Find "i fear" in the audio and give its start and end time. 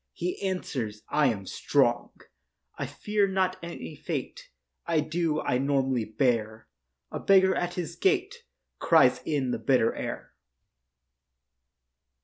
2.75-3.27